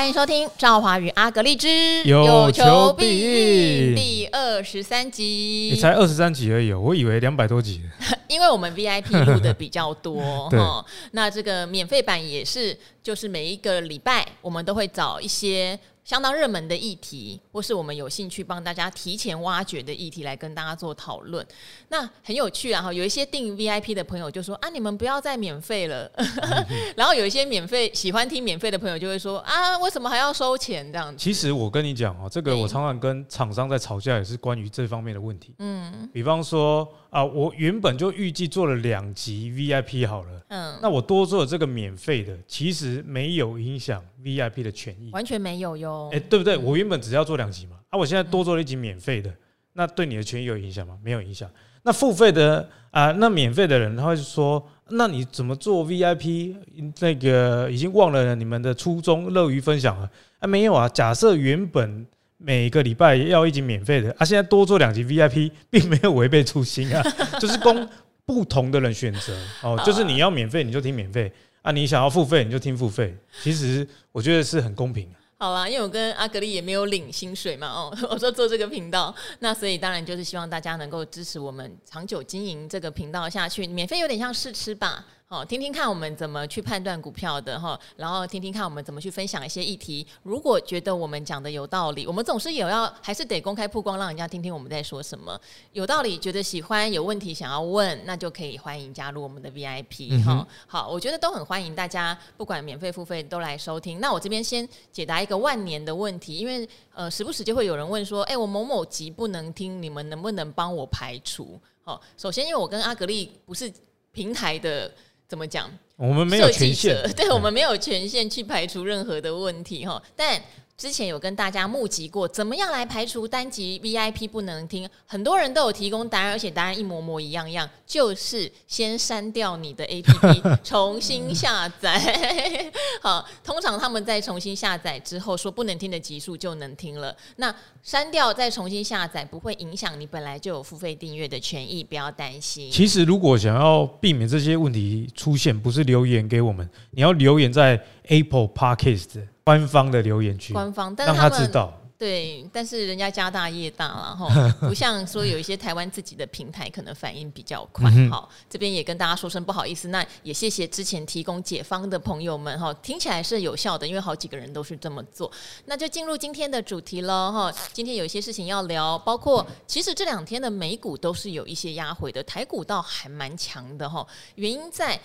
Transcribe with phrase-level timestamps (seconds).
[0.00, 1.68] 欢迎收听《赵华与阿格丽之
[2.04, 5.68] 有求必应》第二十三集。
[5.74, 7.82] 你才二十三集而已，我以为两百多集。
[8.26, 15.78] 因为我们 VIP 录的比较多 对哈，那这个免费版也是，就是每一个礼拜我们都会找一些。
[16.04, 21.46] 相当热门的议题，或是我们有兴趣帮大家提前挖掘的议题，来跟大家做讨论。
[21.88, 22.82] 那很有趣啊！
[22.82, 26.10] 哈，有一些订 VIP 的朋友就说啊，你们不要再免费了。
[26.96, 31.22] 然后有一些免费喜欢听免费的朋友就会说啊，为什么还要收钱这样子？
[31.22, 35.54] 其实我跟你讲啊，这个我常常跟厂商在吵架，也是关于这方面的问题。
[35.58, 46.08] 嗯，比方说啊，我原本就预计做了两集 VIP 好了，嗯，那我多做了这个免费的，其实没有影响 VIP 的权益，完全没有哟。
[46.12, 46.56] 哎，对不对？
[46.56, 49.32] 我原本只要做两集嘛，啊，我现在多做了一集免费的，
[49.72, 50.96] 那对你的权益有影响吗？
[51.02, 51.50] 没有影响。
[51.82, 56.54] 那付费的啊，那免费的人他会说，那你怎么做 VIP？
[57.00, 60.08] 那个已经忘了你们的初衷，乐于分享了
[60.40, 60.46] 啊？
[60.46, 60.88] 没有啊。
[60.88, 62.06] 假设原本
[62.42, 67.02] 每个礼拜要一集免费的啊，现在多做两集 VIP，并没有违背初心啊，
[67.38, 67.86] 就是供
[68.24, 69.78] 不同的人选择哦。
[69.84, 73.14] 就是你要免费你就听免费啊，你想要付费你就听付费。
[73.42, 75.16] 其实我觉得是很公平的。
[75.36, 85.04] 好啦，因为我跟阿格力也没有领薪水嘛，哦， 我说做这个频道，那所以当然就是希望大家能够支持我们长久经营这个频道下去，免费有点像试吃吧。
[85.32, 90.04] 好，听听看我们怎么去判断股票的哈，然后听听看我们怎么去分享一些议题。
[90.24, 95.40] 如果觉得我们讲的有道理，我们总是有要还是得公开曝光，让人家听听我们在说什么。
[95.72, 100.46] 有道理，觉得喜欢，有问题想要问，那就可以欢迎加入我们的 VIP 哈、嗯。
[100.66, 104.00] 好，我觉得都很欢迎大家，不管免费付费都来收听。
[104.00, 111.56] 那我这边先解答一个万年的问题，因为呃时不时就会有人问说，哎，我某某集不能听，你们能不能帮我排除？
[111.84, 113.72] 好，首先因为我跟阿格丽不是
[114.10, 114.92] 平台的。
[115.30, 115.70] 怎么讲？
[115.96, 120.42] 我们没有权限，对，我们没有权限去排除任何的问题哈，但。
[120.80, 124.88] 之前有跟大家募集过，怎么样来排除单集 VIP 不能听？
[125.04, 132.72] 很多人都有提供答案，而且答案一模模一样样，就是先删掉你的 APP， 重新下载。
[133.02, 137.14] 好，通常他们在重新下载之后，说不能听的集数就能听了。
[137.36, 142.70] 那删掉再重新下载，不会影响你本来就有付费订阅的权益，不要担心。
[142.70, 147.78] 其实如果想要避免这些问题出现，不是留言给我们，你要留言在
[148.08, 149.26] Apple Podcast。
[149.44, 154.26] 官方的留言区，官方，但是他们让他知道，对，但是人家家大业大了哈，
[154.60, 157.90] 不像说有一些台湾自己的平台可能反应比较快。
[158.10, 165.30] 好，这边也跟大家说声不好意思，那也谢谢之前提供解方的朋友们哈，听起来是有效的，因为好几个人都是这么做。
[165.66, 174.98] 那就进入今天的主题了哈，今天有一些事情要聊，包括其实这两天的美股都是有一些压回的，台股倒还蛮强的哈，原因在。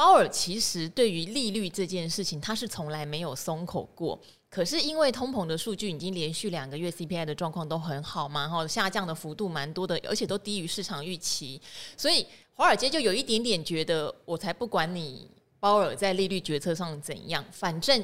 [0.00, 4.18] 鲍尔其实对于利率这件事情，他是从来没有松口过。
[4.48, 11.60] 可是因为通膨的数据已经连续两个月 CPI 的状况都很好嘛，哈，下降的幅度蛮多的，而且都低于市场预期，
[11.98, 18.02] 所以华尔街就有一点点觉得，我才不管你鲍尔在利率决策上怎样，反正，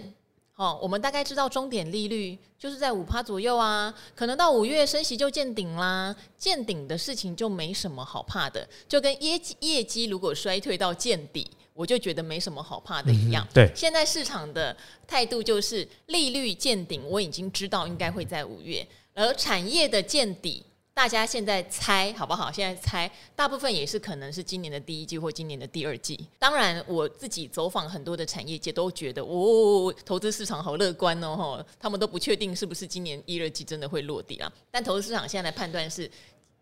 [0.56, 11.50] 哦，我们大概知道终点利率就是在五趴左右啊，可能到五月升息就见顶啦，见顶的事情就没什么好怕的，就跟业绩业绩如果衰退到见底。
[11.76, 13.46] 我就觉得没什么好怕的一样。
[13.50, 14.74] 嗯、对，现在市场的
[15.06, 20.64] 态度就是利率见顶，我已经知道应该会在五月，而产业的见底，
[20.94, 22.50] 大家现在猜好不好？
[22.50, 26.18] 现在猜，大部分也是可能是今年的第一季或今年的第二季。
[26.38, 34.50] 当然，我自己走访很多的产业界，都觉得哦，投资市场好乐观哦，他们都不确定是不是今年一、二季真的会落地啊。
[34.70, 36.10] 但投资市场现在的判断是，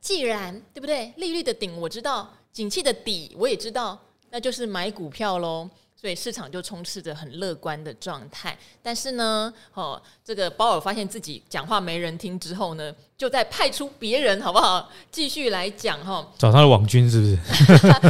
[0.00, 1.12] 既然对不对？
[1.18, 3.96] 利率的顶我知道，景气的底我也知道。
[4.34, 8.58] 那就是买股票喽，所以市场就充斥着很乐观的状态。
[8.82, 14.90] 但是呢，哦，这个鲍尔发现自己讲话没人听之后呢，就在派出别人，好不好？
[15.12, 17.38] 继续来讲哈，找他的网军是不是？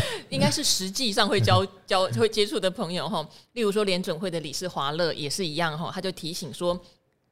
[0.31, 3.29] 应该是实际上会交 交会接触的朋友哈。
[3.53, 6.81] 例如说联准会的理事华勒也是一样哈，他就提醒说，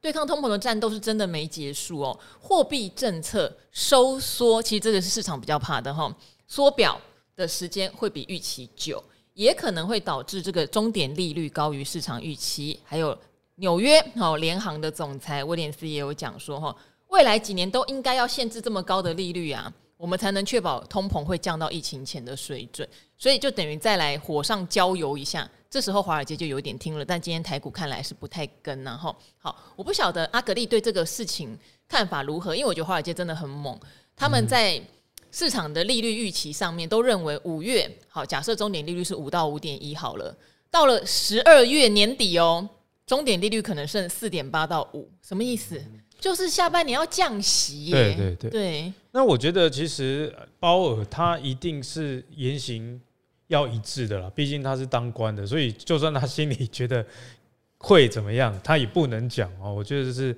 [0.02, 6.14] 对抗通膨的战斗是真的没结束哦，货币政策收缩，其实这个是市场比较怕的哈，
[6.46, 7.00] 缩表。
[7.34, 9.02] 的时间会比预期久，
[9.34, 12.78] 也可能会导致这个终点利率高于市场预期。
[12.84, 13.16] 还有
[13.56, 16.76] 纽约好联行的总裁威廉斯也有讲说哈，
[17.08, 22.86] 未来几年都应该要限制这么高的利率啊，我们才能确保通膨会降到疫情前的水准。
[23.16, 25.48] 所以就等于再来火上浇油一下。
[25.70, 31.58] 这时候华尔街就有点听了，但今天台股看来是不太跟然后好，我不晓得阿格力对这个事情
[31.88, 33.78] 看法如何，因为我觉得华尔街真的很猛，
[34.14, 34.82] 他们在。
[35.32, 40.36] 市场的利率预期上面都认为五月好，假设终点利率是五到五点一好了，
[40.70, 42.68] 到了十二月年底哦，
[43.06, 45.82] 终点利率可能剩四点八到五，什么意思？
[46.20, 47.92] 就是下半年要降息耶。
[47.92, 48.50] 对对对。
[48.50, 48.92] 对。
[49.10, 53.00] 那我觉得其实鲍尔他一定是言行
[53.48, 57.04] 要一致的啦，毕竟他是当官的，所以就算他心里觉得
[57.78, 59.74] 会怎么样，他也不能讲哦。
[59.74, 60.36] 我觉得这是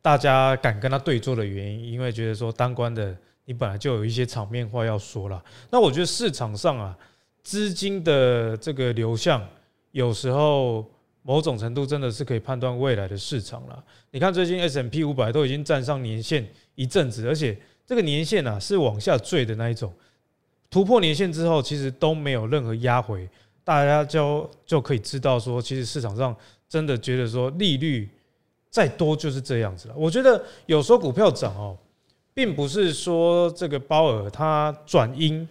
[0.00, 3.16] 大家敢跟他对坐的原因，因为觉得说当官的
[3.46, 5.42] 你本来就有一些场面话要说了。
[5.70, 6.94] 那我觉得市场上啊，
[7.42, 9.42] 资金的这个流向
[9.92, 10.84] 有时候。
[11.28, 13.84] 某种程度真的是可以判断未来的市场了。
[14.12, 19.92] 你看最近 S M P 五百都已经站上年线一阵子，而且这个年线啊是往下坠的那一种，
[20.70, 23.28] 突破年线之后其实都没有任何压回，
[23.64, 26.32] 大家就就可以知道说，其实市场上
[26.68, 28.08] 真的觉得说利率
[28.70, 29.94] 再多就是这样子了。
[29.96, 31.76] 我觉得有时候股票涨哦，
[32.36, 35.48] 并不是说这个鲍尔他转鹰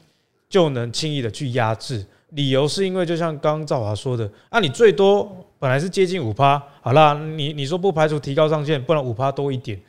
[0.47, 2.05] 就能轻易的去压制。
[2.29, 9.81] 理由是因为，就像刚刚赵华说的，啊，你最多本来是接近五趴，好啦，你你说不排除提高上限，不然五趴多一点，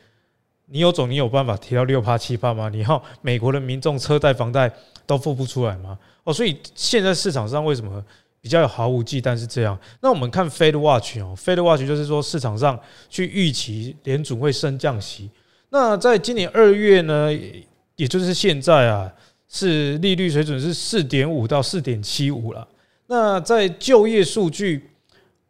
[0.65, 2.67] 你有种，你有办法提到六趴七趴吗？
[2.67, 4.71] 你要美国的民众车贷房贷
[5.05, 5.99] 都付不出来吗？
[6.23, 8.03] 哦，所以现在市场上为什么
[8.41, 9.77] 比较有毫无忌惮是这样？
[10.01, 15.29] 那我们看 Fed Watch 哦，Fed Watch 就是说市场上去预期联准会升降息，
[15.69, 17.31] 那在今年二月呢，
[17.95, 19.11] 也就是现在啊。
[19.49, 22.67] 是利率水准是四点五到四点七五了。
[23.05, 24.89] 那在就业数据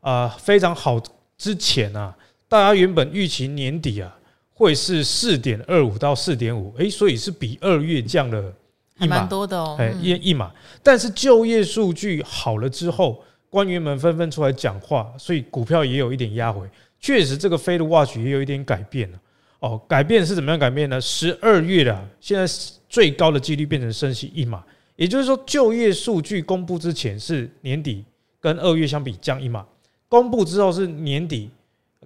[0.02, 1.02] 啊非常好
[1.36, 2.16] 之前啊，
[2.48, 4.16] 大家原本预期年底啊
[4.54, 8.54] 会是四点二五到四点五，诶，所以是比二月降了
[9.00, 10.52] 一码，蛮多的哦，诶，一一码。
[10.84, 16.69] 但是就业数据好了之后，官员们纷纷出来讲话，所以股票也有一点压回。
[17.00, 19.19] 确实，这个 Fed Watch 也有一点改变了。
[19.59, 21.01] 哦，改变是怎么样改变呢？
[21.01, 22.45] 十二月的，现在
[22.88, 24.63] 最高的几率变成升息一码，
[24.95, 28.06] 也就是说，就业数据公布之前是年底
[28.39, 29.65] 跟二月相比降一码，
[30.07, 31.50] 公布之后是年底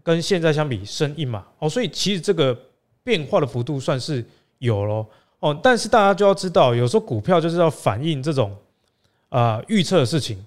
[0.02, 1.46] 跟现在相比升一码。
[1.60, 2.58] 哦，所以其实这个
[3.04, 4.24] 变化的幅度算是
[4.60, 5.06] 有咯。
[5.40, 8.56] 哦，但是大家就要知道，有时候股票就是要反映这种
[9.28, 10.38] 啊预测的事情。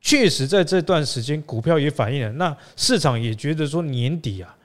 [0.00, 4.56] 确实在这段时间，股票也反映了，那市场也觉得说年底啊。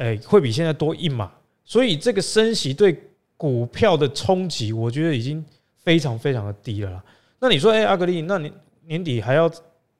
[0.00, 1.30] 哎，会比现在多一码，
[1.62, 2.98] 所以这个升息对
[3.36, 5.44] 股票的冲击，我觉得已经
[5.76, 7.04] 非常非常的低了啦。
[7.38, 8.50] 那你说，哎，阿格力，那你
[8.86, 9.50] 年底还要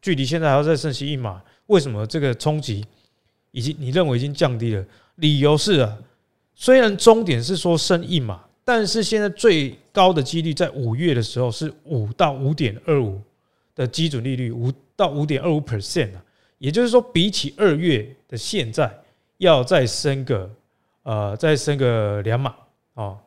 [0.00, 2.82] 距离现在还要再升息一码，为什么这个冲击
[3.50, 4.82] 已经你认为已经降低了？
[5.16, 5.98] 理由是啊，
[6.54, 13.20] 虽然终点是说升一码，但是现在最高的几率在五月的时候是五到五点二五
[13.74, 16.24] 的基准利率，五到五点二五 percent 啊，
[16.56, 18.90] 也就是说，比起二月的现在。
[19.40, 20.50] 要再升个，
[21.02, 22.54] 呃，再升个两码
[22.92, 23.18] 哦。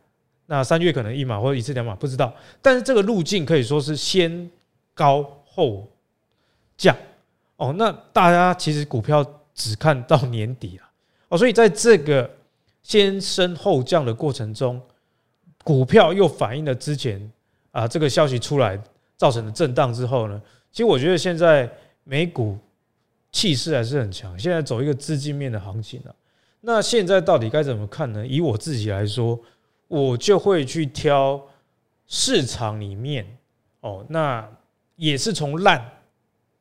[0.45, 2.31] 那三月可能一码或者一次两码，不知道。
[2.61, 4.47] 但是这个路径可以说是先
[4.93, 5.87] 高后
[6.77, 6.95] 降
[7.55, 7.73] 哦。
[7.75, 9.25] 那大家其实股票
[9.55, 10.83] 只看到年底了
[11.29, 12.29] 哦，所以在这个
[12.83, 14.79] 先升后降的过程中，
[15.63, 17.31] 股票又反映了之前
[17.71, 18.79] 啊这个消息出来
[19.17, 20.39] 造成的震荡之后呢，
[20.69, 21.67] 其实我觉得现在
[22.03, 22.55] 美股。
[23.33, 26.15] 气势还是很强，现在走一个资金面的行情了。
[26.61, 28.25] 那现在到底该怎么看呢？
[28.25, 29.37] 以我自己来说，
[29.89, 31.41] 我就会去挑
[32.07, 33.25] 市场里面
[33.81, 34.47] 哦，那
[34.95, 35.83] 也是从烂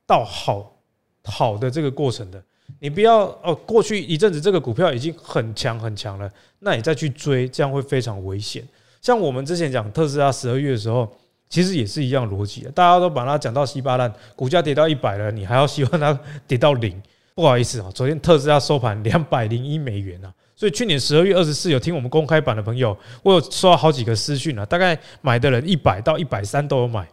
[0.07, 0.75] 到好
[1.23, 2.43] 好的这个过程的。
[2.81, 8.67] 你不要哦，过去一阵子这个股票已经很强很强了，那你再去追，这样会非常危险。
[9.01, 11.09] 像我们之前讲特斯拉十二月的时候。
[11.53, 16.99] 其实也是一样逻辑，大家都把它讲到稀巴烂，股价跌到一百了，你还要希望它跌到零？
[17.37, 27.07] 不好意思啊，昨天特斯拉收盘两百零一美元啊，所以去年十二月二十四有听我们公开版的朋友，我有收到好几个私讯啊，大概买的人一百到一百三都有买，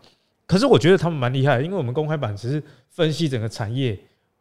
[0.47, 3.99] 可是我觉得他们蛮厉害，因为我们公开版只是分析整个产业。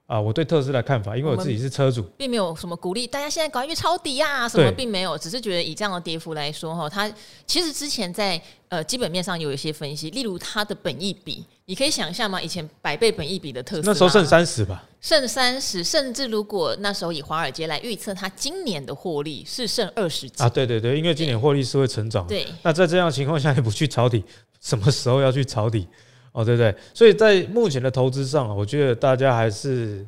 [0.09, 7.12] 啊，我对特斯拉的看法，因为我自己是车主，并没有什么鼓励大家现在赶快去抄底呀，什么并没有，只是觉得以这样的跌幅来说，哈，它
[7.47, 12.41] 其实之前在呃基本面上有一些分析，例如它的本益比，你可以想象吗？
[12.41, 24.25] 以前百倍本益比的特斯拉，那时候剩三十吧，剩三十，甚至如果那时候以华尔街来预测，它今年的获利是剩二十几啊，对对对，因为今年获利是会成长，对，那在这样的情况下，你不去抄底，
[24.59, 25.87] 什么时候要去抄底？
[26.38, 30.07] 哦，对对，所以在目前的投资上，我觉得大家还是。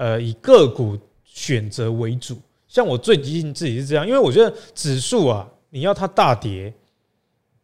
[0.00, 6.72] 呃，以个股选择为主，像我最近自己是这样，因为我觉得指数啊，你要它大跌，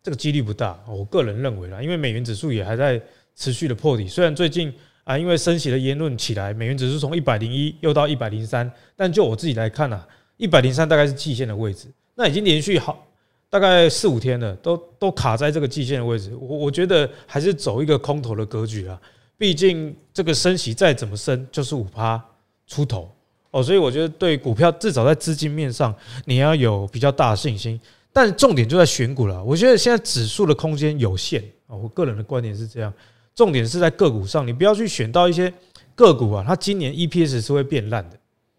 [0.03, 0.77] 这个几率不大。
[0.89, 3.01] 我个人认为啦，因为美元指数也还在
[3.37, 4.75] 持续的破底，虽然最近
[5.05, 10.05] 啊，因为升息的言论起来，美元指数从一百零一又到一百零三，但就我自己来看啊，
[10.37, 11.87] 一百零三大概是季线的位置，
[12.17, 13.07] 那已经连续好
[13.55, 19.01] 大概四五天了，都都卡在这个季线的位置，我我觉得还是走一个空头的格局啊。
[19.39, 22.21] 毕竟这个升息再怎么升就是五趴，
[22.67, 23.09] 出头
[23.53, 25.95] 哦，所以我觉得对股票至少在资金面上
[26.25, 27.81] 你要有比较大的信心。
[28.13, 32.93] 但重点就在选股了，我觉得现在指数的空间有限啊，我个人的观点是这样，
[33.37, 35.53] 重点是在个股上，你不要去选到一些
[35.95, 38.19] 个股啊，它今年 EPS 是会变烂的，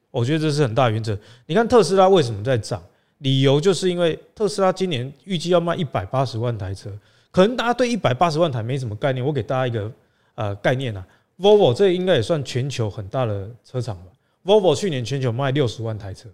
[0.10, 1.20] 我觉得这是很大原则。
[1.48, 2.82] 你看特斯拉为什么在涨？
[3.25, 6.91] 理由就是因为特斯拉今年预计要卖一百八十万台车，
[7.32, 9.91] 可能大家对一百八十万台没什么概念，我给大家一个
[10.36, 11.03] 呃概念啊
[11.39, 14.12] ，Volvo 这应该也算全球很大的车厂吧
[14.46, 16.29] ，Volvo 去年全球卖六十万台车，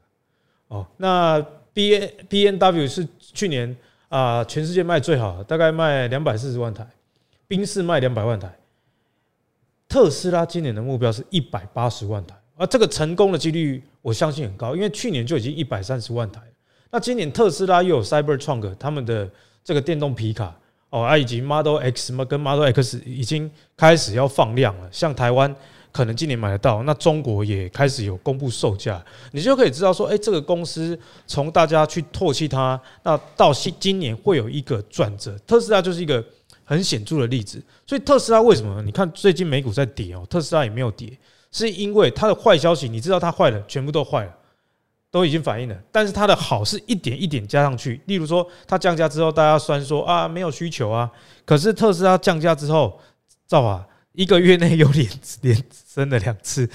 [0.67, 1.41] 哦，那。
[1.73, 3.73] B N B N W 是去年
[4.09, 6.85] 啊，全世界卖最好的，大概卖两百四十万台，
[7.47, 8.53] 宾士卖两百万台，
[9.87, 16.41] 特斯拉今年的目标是一百八十万台，而这个成功的几率我相信很高，因为去年就已经一百三十万台，
[16.91, 19.29] 那今年特斯拉又有 Cybertruck 他们的
[19.63, 20.55] 这个电动皮卡
[20.89, 25.55] 哦，啊以及 Model X 跟 Model X 已经开始要放量了，像台湾。
[25.93, 35.37] 可能今年买得到，那中国也开始有公布售价，你就可以知道说，哎，这个公司从大家去唾弃它，那到今今年会有一个转折。
[35.39, 36.23] 特斯拉就是一个
[36.63, 37.61] 很显著的例子。
[37.85, 38.81] 所以特斯拉为什么？
[38.83, 41.11] 你看最近美股在跌哦，特斯拉也没有跌，
[41.51, 44.33] 是因为它的坏消息，你知道它坏了，全部都坏了，
[45.11, 45.75] 都已经反映了。
[45.91, 51.11] 但是它的好是一点一点加上去，例如说它降价之后，大家酸说啊没有需求啊，
[51.45, 52.99] 可是特斯拉降价之后，
[53.45, 53.85] 造啊。
[54.13, 56.69] 一个月内有连连升了两次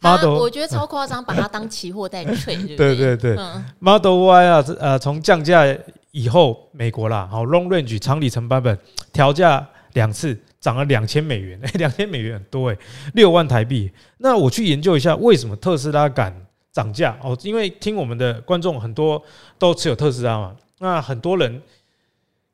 [0.00, 3.38] ，Model 我觉得超夸张，把它当期货在吹， 对对对
[3.78, 5.62] ，Model Y 啊，呃，从降价
[6.10, 8.76] 以后，美国啦，好 Long Range 长里程版本
[9.12, 12.76] 调价两次，涨了两千美元，哎，两千美元很多哎，
[13.14, 13.88] 六万台币。
[14.18, 16.34] 那我去研究一下，为什么特斯拉敢
[16.72, 17.16] 涨价？
[17.22, 19.22] 哦，因为听我们的观众很多
[19.58, 21.62] 都持有特斯拉嘛，那很多人。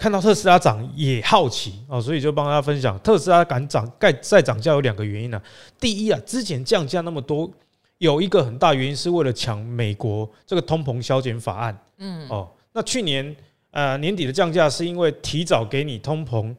[0.01, 5.43] 看到特斯拉涨也好奇哦，所以就帮大家分享特斯拉敢涨、再再涨价有两个原因呢。
[5.81, 7.51] 第一啊，之前降价那么多，
[7.99, 11.77] 有一个很大原因是为了抢美国这个通膨削减法案。
[11.97, 13.35] 嗯哦，那去年
[13.73, 16.55] 呃年底的降价是因为提早给你通膨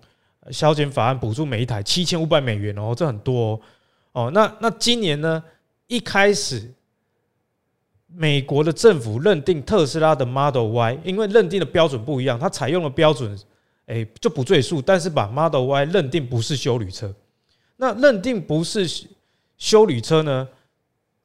[0.52, 3.62] 削减法案补助每一台七千五百美元哦，这很多哦。
[4.12, 5.42] 哦，那那今年呢
[5.88, 6.70] 一开始。
[8.12, 13.38] 美国的政府认定特斯拉的 Model Y，因为认定的标准不一样，它采用的标准，
[13.86, 14.82] 诶就不赘述。
[14.82, 17.14] 但是把 Model Y 认定不是休旅车，
[17.78, 18.90] 那认定不是
[19.58, 20.48] 休旅车呢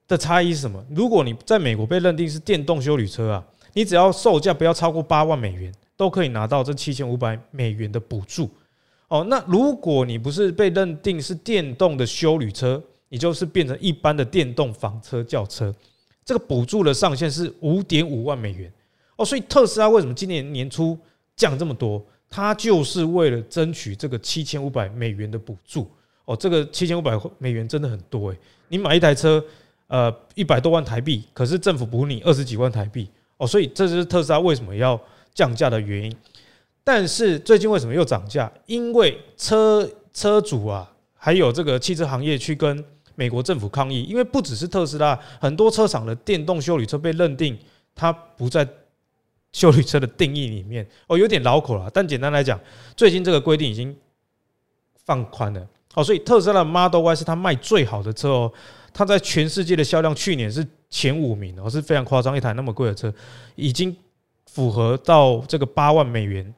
[0.06, 0.84] 的差异是什么？
[0.90, 8.50] 如果你在美国被认定是电动休旅车啊，你只要售价不要超过八万美元，都可以拿到这七千五百美元的补助。
[9.08, 15.74] 哦，那如果你不是被认定是电动的休旅车，你就是变成一般的电动房车轿车。
[16.24, 18.72] 这个补助的上限是五点五万美元
[19.16, 20.98] 哦，所以特斯拉为什么今年年初
[21.36, 22.04] 降这么多？
[22.30, 25.88] 它就是为了争取这个七千五百美元的补助
[26.24, 26.34] 哦。
[26.34, 28.38] 这个七千五百美元真的很多诶，
[28.68, 29.44] 你买一台车，
[29.86, 34.98] 呃，一百多万台币，可是政府补你二十几万台币哦，所以这就是特斯拉为什么要
[35.34, 36.16] 降价的原因。
[36.82, 38.50] 但是最近为什么又涨价？
[38.66, 42.84] 因为车车主啊，还有这个汽车行业去跟。
[43.14, 47.58] 美国政府抗议，因为不只是特斯拉，很多车厂的电动修理车被认定
[47.94, 48.66] 它不在
[49.52, 50.86] 修理车的定义里面。
[51.06, 52.58] 哦，有点绕口了，但简单来讲，
[52.96, 53.96] 最近这个规定已经
[55.04, 55.66] 放宽了。
[55.94, 58.52] 哦，所以特斯拉的 Model Y 是它卖最好的车哦，
[58.92, 63.14] 它在全世界的销量去年是前五名哦，是非常夸张，一台那么贵的车
[63.54, 63.96] 已经
[64.50, 66.52] 符合到这个八万美元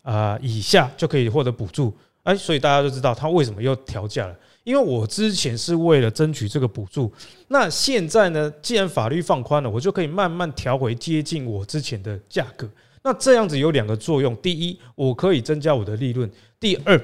[0.00, 1.94] 啊以下就可以获得补助。
[2.22, 4.34] 哎，所以大家就知道它为什么又调价了。
[4.62, 7.10] 因为我之前是为了争取这个补助，
[7.48, 12.68] 那现在呢，既然法律放宽了，我就可以慢慢调回接近我之前的价格。
[13.02, 16.28] 那这样子有两个作用：第一，我可以增加我的利润；
[16.60, 17.00] 第二，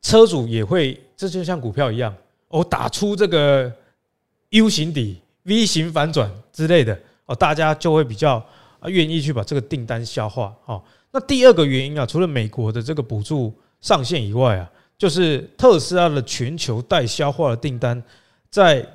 [0.00, 2.14] 车主也会，这就像股票一样，
[2.46, 3.70] 我打出这个
[4.50, 8.42] U 型底、V 型反转之类的哦，大家就会比较
[8.86, 10.54] 愿意去把这个订单消化。
[10.66, 14.70] 哦，那第二个原因啊，除了美国的这个补助上限以外啊。
[14.96, 18.02] 就是特斯拉的全球待消化的订单，
[18.50, 18.86] 在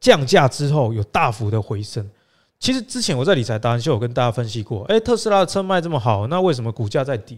[0.00, 2.08] 降价之后有大幅的回升。
[2.58, 7.36] 其实之前我在理财达人秀有跟大家分析过，诶，特斯拉的车卖这么好，那为什么股价在跌？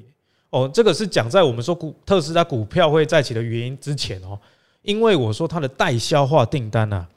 [0.51, 4.39] 哦，这个是讲在我们说股特斯拉股票会再起的原因之前哦，
[4.83, 7.09] 因为我说它的待消化订单啊，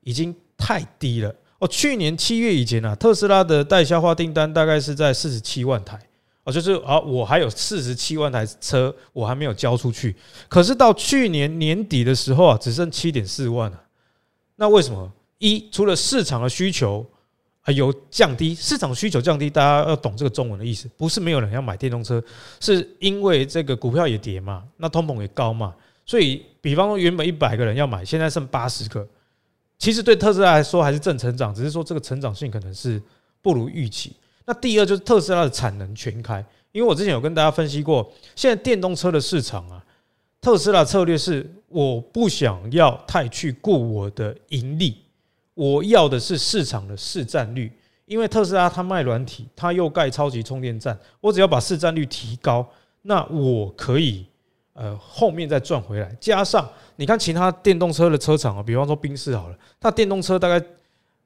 [0.00, 1.34] 已经太低了。
[1.58, 5.98] 哦，去年七月以前啊，特斯拉的待消化订单大概是在四十七万台。
[6.46, 10.14] 哦，就是啊，我还有四十七万台车，我还没有交出去。
[10.48, 13.82] 可是到去年年底的时候啊，只剩七点四万了。
[14.54, 15.12] 那为什么？
[15.38, 17.04] 一，除了市场的需求
[17.62, 22.22] 啊有降低，市场需求降低，大家要懂这个中文的意思，不是没有人要买电动车，
[22.60, 25.74] 是因为这个股票也跌嘛，那通膨也高嘛，
[26.06, 29.04] 所以比方说原本一百个人要买，现在剩八十个，
[29.78, 33.02] 其实对特斯拉来说还是正成长，只是说这个成长性可能是
[33.42, 34.14] 不如预期。
[34.46, 39.84] 那第二就是特斯拉的产能全开，因为我之前有跟大家分析过，现在电动车的市场啊，
[40.40, 44.96] 特斯拉策略是我不想要太去顾我的盈利，
[45.54, 47.70] 我要的是市场的市占率。
[48.06, 52.64] 因为特斯拉它卖软体，它又盖超级充电站，我只要把市占率提高，
[53.02, 54.24] 那我可以
[54.74, 56.16] 呃后面再赚回来。
[56.20, 60.64] 加上你看其他电动车的车厂啊，比方说宾士好了，它电动车大概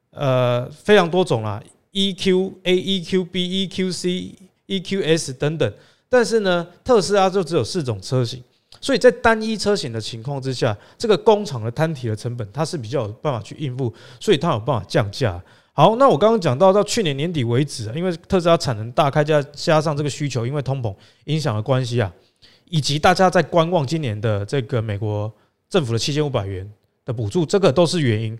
[0.09, 1.61] 呃非常多种啦
[1.93, 4.33] EQA EQB EQC
[4.67, 5.73] EQS 等等，
[6.07, 8.41] 但是呢，特斯拉就只有四种车型，
[8.79, 15.41] 所以在单一车型的情况之下，这个工厂的摊体的成本它是比较有办法去应付，所以它有办法降价。
[15.73, 20.95] 好，那我刚刚讲到到去年年底为止，因为特斯拉产能大开加加上这个需求，因为通膨
[21.25, 22.13] 影响的关系啊，
[22.69, 25.31] 以及大家在观望今年的这个美国
[25.69, 26.69] 政府的七千五百元
[27.05, 28.37] 的补助，这个都是原因。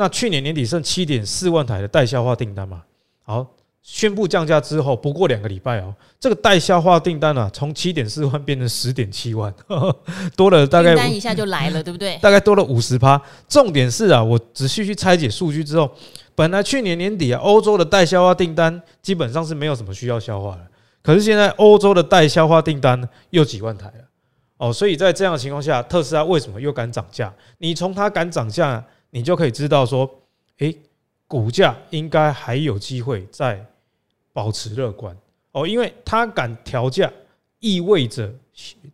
[0.00, 2.84] 那去年年底剩七点四万台的待消化订单嘛，
[3.24, 3.44] 好，
[3.82, 9.52] 宣布降价之后，不过两个礼拜哦，这个待消化订单啊，从七点四万变成十点七万，
[10.36, 12.16] 多了大概订单一下就来了，对不对？
[12.22, 13.20] 大概多了五十趴。
[13.48, 15.90] 重点是啊，我仔细去拆解数据之后。
[16.36, 20.60] 本来去年年底啊，欧洲的待消化订单基本上是没有什么需要消化的。
[21.02, 24.04] 可是现在欧洲的待消化订单又几万台了
[24.58, 27.34] 哦，所以在这样的情况下，特斯拉为什么又敢涨价？
[27.58, 30.10] 你从它敢涨价，你就可以知道说，
[30.58, 30.76] 诶，
[31.26, 33.64] 股价应该还有机会再
[34.32, 35.16] 保持乐观
[35.52, 37.10] 哦，因为它敢调价，
[37.60, 38.32] 意味着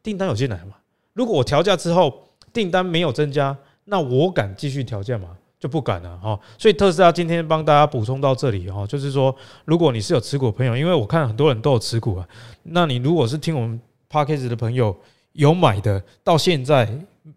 [0.02, 0.75] 订单有进来嘛。
[1.12, 5.37] 如果我调价之后订单没有增加，那我敢继续调价吗？
[5.61, 12.28] 就不敢了哈，所以特斯拉今天帮大家补充到这里哈，就是说，如果你是有持股朋友，因为我看很多人都有持股啊，
[12.64, 13.80] 那你如果是听我们
[14.11, 14.94] Podcast 的朋友
[15.33, 16.87] 有买的，到现在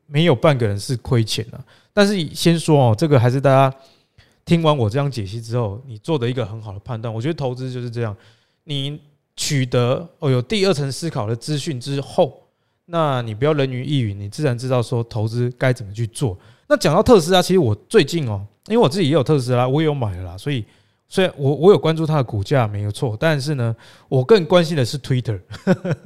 [0.08, 1.66] 没有半个人是亏钱了。
[1.98, 3.76] 但是先说哦，这个还是大家
[4.46, 7.12] 听完我这样解析之后，你做的一个很好的判断。
[7.12, 8.16] 我觉得投资就是这样，
[8.66, 9.02] 你
[9.36, 12.40] 取得哦有第二层思考的资讯之后，
[12.86, 16.38] 那你不要人云亦云，你自然知道说投资该怎么去做。
[16.68, 20.64] 那讲到特斯拉，其实我最近哦，因为我自己也有特斯拉，我也有买了啦，所以
[21.10, 23.74] 虽然我我有关注它的股价没有错，但是呢，
[24.10, 25.42] 我更关心的是 Twitter。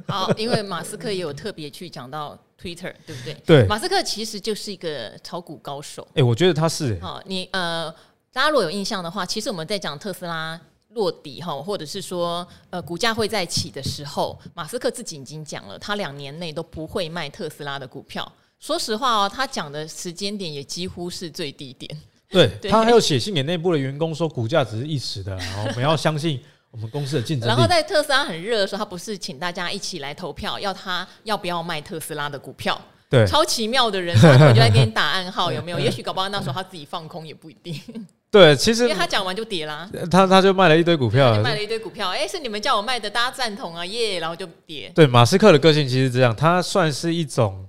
[0.06, 3.34] 好， 因为马斯克也有特别去讲到 Twitter，对不对？
[3.44, 6.06] 对，马斯克其实就是一个炒股高手。
[6.14, 6.96] 哎，我觉得他是。
[7.00, 7.90] 好，你呃，
[8.32, 10.60] 大家如果有印象的话，其实我们在讲特斯拉
[10.90, 18.30] 落底哈，或者是说呃股价会再起的时候，马斯克自己已经讲了，他两年内都不会卖特斯拉的股票。
[18.60, 21.90] 说实话哦，他讲的时间点也几乎是最低点。
[22.32, 26.40] 对，他还有写信给内部的员工说，股价只是一时的，然 后我们要相信
[26.70, 27.52] 我们公司的竞争力。
[27.52, 32.80] 然后在特斯拉很热的时候，他不是请大家一起来投票，要他要不要卖特斯拉的股票？
[33.10, 35.78] 对，超奇妙的人，我就在给你打暗号， 有没有？
[35.78, 37.78] 也许搞不好那时候他自己放空也不一定。
[38.32, 42.08] 对，其实因为他讲完就跌啦，他他就卖了一堆股票，卖了一堆股票。
[42.08, 44.18] 哎，是你们叫我卖的，大家赞同啊，耶！
[44.18, 44.90] 然后就跌。
[44.94, 47.68] 对，马斯克的个性其实这样，他算是一种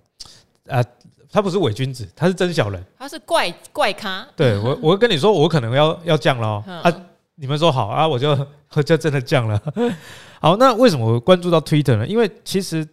[0.69, 0.81] 啊。
[1.33, 2.79] 他不是伪君子，他是真小人。
[2.95, 4.23] 他是怪怪咖。
[4.35, 6.63] 对我， 我跟你说，我可能要要降了哦。
[6.67, 6.93] 啊，
[7.33, 8.29] 你们说好啊，我就
[8.75, 9.59] 我就真的降了。
[10.39, 12.05] 好，那为什么我关注到 Twitter 呢？
[12.05, 12.87] 因为其实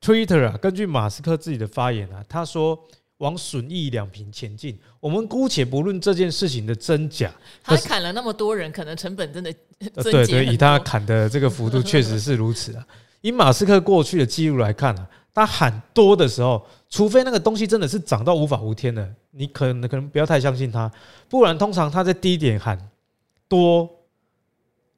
[0.00, 2.78] Twitter 啊，根据马斯克自己的发言啊，他说
[3.18, 4.78] 往损益两平前进。
[4.98, 7.30] 我们姑且不论这件事情的真假，
[7.62, 9.52] 他砍了那么多人，可能成本真的
[10.02, 12.86] 对对，以他砍的这个幅度，确实是如此啊。
[13.20, 15.06] 以马斯克过去的记录来看啊。
[15.38, 20.90] 他喊多的时候，除非那个东西真的是涨到无法无天的，你可能可能不要太相信他，
[21.28, 22.76] 不然通常他在低点喊
[23.46, 23.88] 多，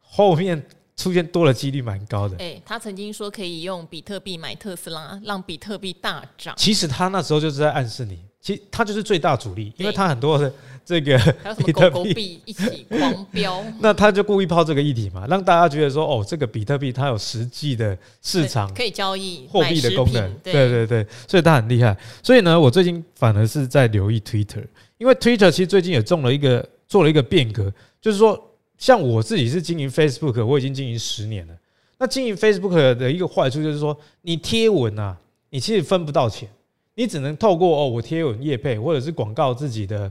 [0.00, 2.36] 后面出现多的几率蛮高的。
[2.38, 6.54] 哎，他曾经说可以用比特币买特斯拉，让比特币大涨。
[6.56, 8.18] 其实他那时候就是在暗示你。
[8.40, 10.50] 其实他就是最大主力，因为他很多的
[10.90, 11.16] 这个
[11.64, 21.96] 比特币一起狂飙， 那他就故意抛这个议题嘛，让大家觉得说哦，这个比特币它有实际的市场可以交易货币的功能，对对对，所以它很厉害。
[22.24, 24.64] 所以呢，我最近反而是在留意 Twitter，
[24.98, 28.36] 因为 Twitter 其实最近也中了一个做了一个变革，就是说，
[28.76, 31.54] 像我自己是经营 Facebook，我已经经营十年了。
[31.98, 35.16] 那经营 Facebook 的一个坏处就是说，你贴文啊，
[35.50, 36.48] 你其实分不到钱。
[36.96, 40.10] 你只能透过哦，我贴文业配，或者是广告自己的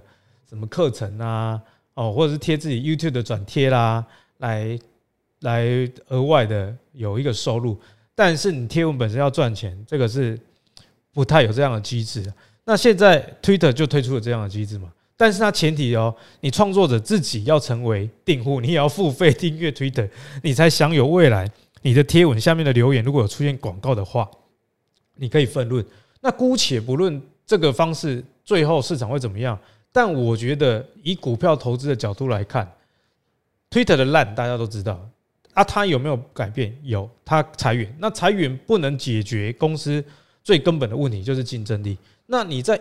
[0.49, 1.61] 什么课程啊，
[1.93, 4.03] 哦，或者是贴自己 YouTube 的转贴啦，
[4.37, 4.79] 来
[5.41, 5.67] 来
[6.07, 7.79] 额外的有一个收入。
[8.15, 10.37] 但是你贴文本身要赚钱，这个是
[11.13, 12.33] 不太有这样的机制。
[12.65, 14.91] 那现在 Twitter 就推出了这样的机制嘛？
[15.15, 20.09] 但是它前提哦，你创作者自己要成为订户，你也要付费订阅 Twitter，
[20.41, 21.49] 你才享有未来
[21.81, 24.29] 你的贴文下面的留言如果有出现广告的话，
[25.15, 25.85] 你可以分论。
[26.21, 29.57] 那姑且不论这个方式最后市场会怎么样，
[29.91, 32.71] 但我觉得以股票投资的角度来看
[33.69, 35.09] ，Twitter 的烂大家都知道
[35.53, 36.77] 啊，它有没有改变？
[36.83, 37.93] 有，它裁员。
[37.99, 40.03] 那裁员不能解决公司
[40.43, 41.97] 最根本的问题，就是竞争力。
[42.27, 42.79] 那你在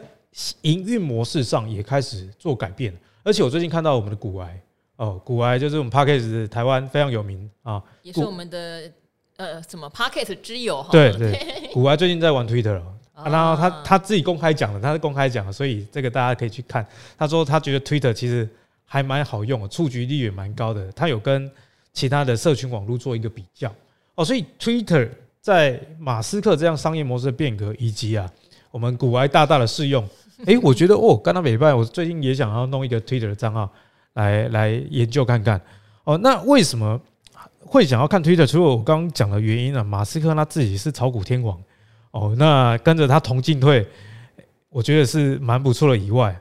[0.63, 2.95] 营运模式上也开始做改变。
[3.25, 4.61] 而且我最近看到我们的股癌
[4.97, 8.91] 哦，股癌就是我们 Podcast 台湾非常有名啊，也是我们的
[9.37, 10.91] 呃什么 Podcast 之友哈。
[10.93, 12.83] 对对， 股癌最近在玩 Twitter 了。
[13.25, 16.87] 啊、然后他他自己公开讲的，他是公开讲的，所以这个大家可以去看。
[17.19, 18.49] 他说他觉得 Twitter 其实
[18.85, 20.93] 还蛮好用的，触及率也蛮高的。
[20.93, 21.51] 他有跟
[21.93, 23.75] 其他的社群网络做一个比较
[24.15, 25.09] 哦，所以 Twitter
[25.41, 28.31] 在马斯克这样商业模式的变革，以及啊
[28.71, 30.09] 我们古埃大大的试用，
[30.47, 33.69] 诶， 我觉得哦，刚刚美拜，我最近也想要弄一个 Twitter 的账号
[34.13, 35.61] 来来研究看看
[36.05, 36.17] 哦。
[36.19, 37.01] 那为什么
[37.59, 38.47] 会想要看 Twitter？
[38.47, 39.83] 除了我刚刚讲的原因呢、啊？
[39.83, 41.59] 马斯克他自己是炒股天王。
[42.19, 43.87] 哦，那跟着他同进退，
[44.69, 45.97] 我觉得是蛮不错的。
[45.97, 46.37] 以外，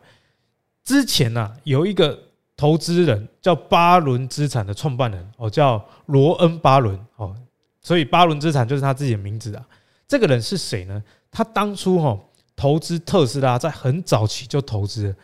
[0.84, 2.18] 之前呢、啊、有一个
[2.56, 7.36] 投资人叫巴伦资产的创办人哦，叫罗恩巴伦哦，
[7.82, 9.64] 所以巴伦资产就是他自己的名字啊。
[10.08, 11.04] 这个人是谁呢？
[11.30, 12.18] 他当初哈
[12.56, 15.16] 投资特斯拉，在很早期就投资。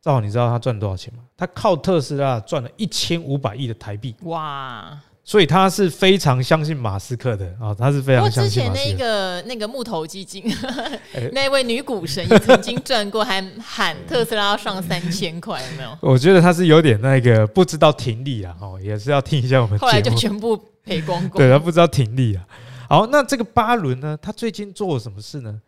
[0.00, 1.22] 正好你知道他赚多少钱吗？
[1.36, 4.14] 他靠特斯拉赚了一千五百亿的台币。
[4.22, 4.98] 哇！
[5.24, 8.74] 所以他是非常相信马斯克的啊，他是非常相信马斯克。
[8.74, 10.44] 之前那个那个木头基金，
[11.32, 15.96] 那位女股神也曾经赚过，还喊特斯拉要上三千块，有没有？
[16.02, 19.78] 我觉得他是有点那个不知道停利啊，哦，也是要听一下我们。
[19.78, 21.38] 后来就全部赔光光。
[21.38, 22.44] 对，他不知道停利啊。
[22.88, 24.18] 好，那这个巴伦呢？
[24.20, 25.62] 他最近做了什么事呢？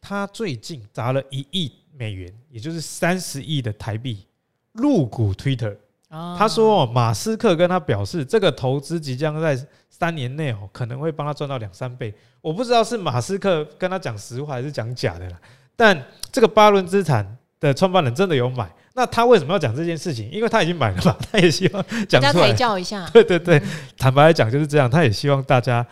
[0.00, 4.26] 他最近砸了一亿美元，也就是三十亿的台币
[4.72, 5.76] 入股 Twitter。
[6.38, 12.12] 他说：“哦马斯克跟他表示，这个投资即将在三年内哦，可能会帮他赚到两三倍。
[12.42, 15.40] 我不知道是马斯克跟他讲实话还是讲假的啦。
[15.74, 15.98] 但
[16.30, 20.30] 这个巴伦资产的创办人真的有买，那他为什么要讲这件事情？
[20.30, 23.08] 因为他已经买了嘛，他也希望讲出来抬轿一下。
[23.08, 23.62] 对对对，
[23.96, 25.86] 坦白来讲就是这样，他也希望大家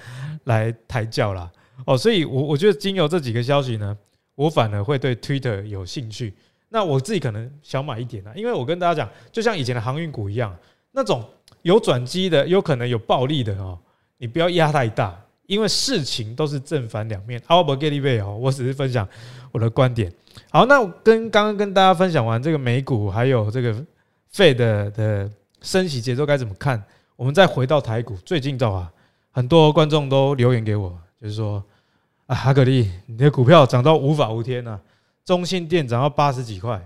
[0.45, 1.51] 来抬轿啦。
[1.87, 3.97] 哦，所以我我觉得经由这几个消息呢，
[4.35, 6.35] 我反而会对 Twitter 有兴趣。”
[6.73, 10.57] 那我自己可能小买一点啊，因为我跟大家讲，就像以前的航运股一样，
[10.93, 11.23] 那种
[11.63, 13.77] 有转机的，有可能有暴利的哦，
[14.19, 17.43] 你不要压太大，因为事情都是正反两面。
[17.45, 19.07] 好，我不给你背哦，我只是分享
[19.51, 20.13] 我的观点。
[20.49, 23.75] 好，那跟刚刚跟大家分享完这个美股，还有这个
[24.33, 25.29] Fed 的
[25.61, 26.81] 升息节奏该怎么看，
[27.17, 28.15] 我们再回到台股。
[28.25, 28.89] 最近的话，
[29.33, 31.63] 很多观众都留言给我，就是说
[32.27, 34.79] 啊，哈格力，你的股票涨到无法无天呐。
[35.25, 36.81] 中信店涨到八十几块，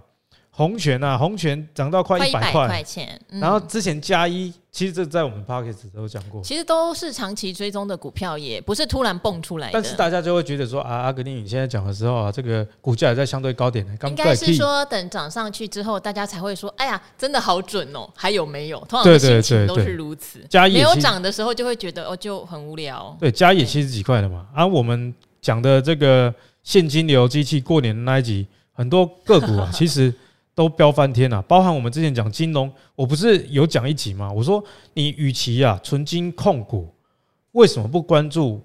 [0.51, 3.21] 红泉啊，红泉涨到快一百块钱。
[3.29, 9.73] 然后之前加一，其实这在我们 p o c k e t 都讲过，其实都是长期追踪的股票，也不是突然蹦出来的。
[9.73, 13.85] 但是大家就会觉得说啊，阿格力你现在讲的时候啊，这个股价也在相对高点。
[14.05, 18.79] 应该是说等涨上去之后，大家才会说，哎呀，真的好准哦，还有没有？
[18.81, 20.45] 通常的心情都是如此。
[20.51, 23.17] 加一没有涨的时候，就会觉得哦，就很无聊。
[23.19, 24.47] 对，加一七十几块了嘛。
[24.55, 26.33] 而、啊、我们讲的这个。
[26.65, 30.13] 现金流机器过年的那一集，很多个股啊， 其实
[30.55, 31.41] 都飙翻天了。
[31.43, 34.33] 包含我们之前讲金融，我不是有讲一集吗？
[34.33, 36.93] 我说你与其啊纯金控股，
[37.53, 38.61] 为什么不关注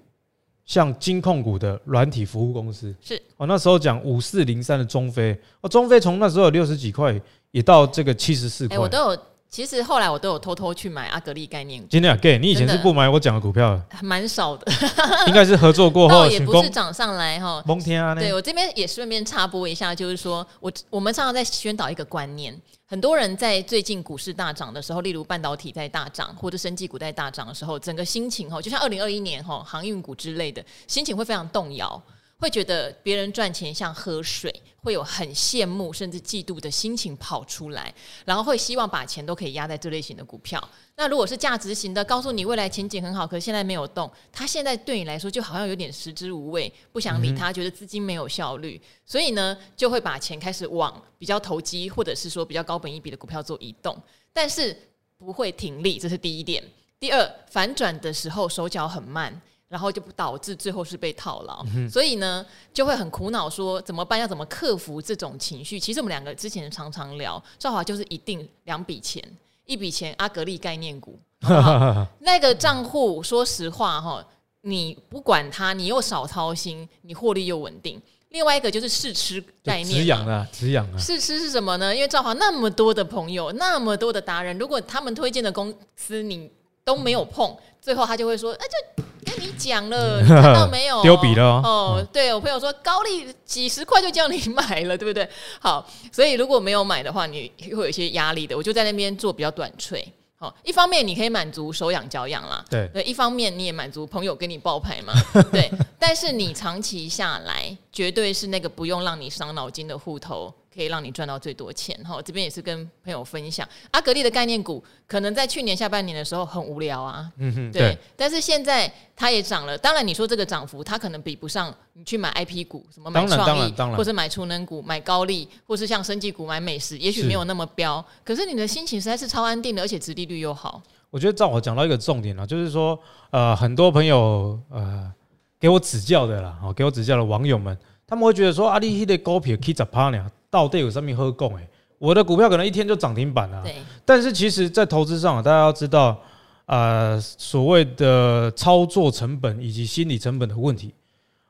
[0.64, 2.92] 像金控股的软体服务公司？
[3.00, 9.22] 是我那时候讲五四零三的中菲，哦，中菲从那时候六十几块，也到这个七十四块，我都有。
[9.50, 11.88] 其实后来我都有偷偷去买阿格力概念股。
[11.90, 13.80] 今天啊，gay，你以前是不买我讲的股票？
[14.00, 14.72] 蛮少的，
[15.26, 17.60] 应该是合作过后，也不是涨上来哈。
[17.66, 32.00] 蒙天啊，对我这边也顺便插播一下，就是说我我们常常在宣导一个观念，很多人在最近股市大涨的时候，例如半导体在大涨或者生技股在大涨的时候，整个心情哈，就像二零二一年哈航运股之类的，心情会非常动摇。
[32.40, 34.50] 会觉得别人赚钱像喝水，
[34.82, 40.58] 会有很羡慕甚至嫉妒的心情跑出来，然后会希望把钱都可以压在这类型的股票。
[40.96, 53.96] 那如果是价值型的，告诉你未来前景很好，可是现在没有动，它现在对你来说就好像有点食之无味，不想理它，觉得资金没有效率，所以呢就会把钱开始往比较投机或者是说比较高本一笔的股票做移动，
[54.32, 54.74] 但是
[55.18, 56.64] 不会停利，这是第一点。
[56.98, 59.40] 第二，反转的时候手脚很慢。
[59.70, 64.18] 然后就导致最后是被套牢，嗯、所以呢就会很苦恼，说怎么办？
[64.18, 65.78] 要怎么克服这种情绪？
[65.78, 69.22] 其实我们两个之前常常聊，兆华就是一定两笔钱，
[69.66, 74.26] 一笔钱阿格力概念股，好好 那个账户，说实话哈，
[74.62, 78.02] 你不管它，你又少操心，你获利又稳定。
[78.30, 80.98] 另外一个就是试吃概念，止痒啊，止痒啊。
[80.98, 81.94] 试吃是什么呢？
[81.94, 86.50] 因为赵华那么多的朋友，那么多的达人，如果他们推荐的公司你
[86.84, 89.04] 都没有碰，最后他就会说，哎、啊，就。
[89.38, 91.02] 你讲了，你 看到没有？
[91.02, 91.62] 丢笔了哦。
[91.64, 95.28] 哦，对我朋友说高利几十块就叫你买了，对不对？
[95.60, 98.56] 好，所以如果没有买的话，你会有一些压力的。
[98.56, 100.06] 我就在那边做比较短脆。
[100.36, 105.12] 好，一方面你可以满足手痒脚痒啦，对对，一方面你也满足朋友跟你爆牌嘛，
[105.52, 105.70] 对。
[106.00, 110.50] 但是你长期下来，绝对是那个不用让你伤脑筋的户头。
[110.72, 113.68] 可以让你赚到最多钱哈，这边也是跟朋友分享。
[113.90, 117.98] 阿格力的概念股可能在去年下半年的时候很无聊啊，嗯哼，对。
[118.16, 128.04] 但是现在它也涨了，当然你说这个涨幅，它可能比不上你去买 IP 股，什么买创意，或是买储能股、买高利，或是像生技股买美食，也许没有那么飙。
[128.24, 130.80] 可是你的心情实在是超安定的，而且殖利率又好。
[131.10, 132.96] 我觉得照我讲到一个重点了，就是说，
[133.30, 135.12] 呃，很多朋友呃
[135.58, 140.30] 给我指教的啦，哦，给我指教的网友们，他们会觉得说，阿力的股票可以十趴呢。
[140.50, 141.56] 到底有上面喝供？
[141.56, 143.62] 哎，我的股票可能一天就涨停板了、啊。
[143.62, 143.76] 对。
[144.04, 146.20] 但是其实，在投资上，大家要知道，
[146.66, 150.92] 呃，所谓的操作成本以及心理成本的问题。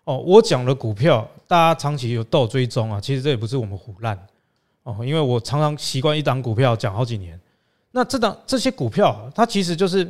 [0.04, 3.00] 哦，我讲的股票，大家长期有都有追踪啊。
[3.00, 4.18] 其实这也不是我们胡乱
[4.82, 7.38] 哦，因为我常常习惯一档股票讲好几年。
[7.92, 10.04] 那这档这些股票，它其实就是，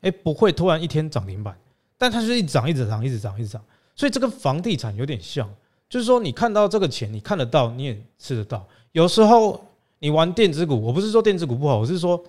[0.00, 1.56] 哎、欸，不会突然一天涨停板，
[1.98, 3.62] 但它就是一直涨，一直涨，一直涨，一直涨。
[3.94, 5.48] 所以这跟房地产有点像。
[5.88, 8.66] 就是说，你看到这个钱，你看得到，你也吃得到。
[8.92, 9.64] 有时候
[10.00, 12.22] 你玩电子股，我不是说电子股不好，我是说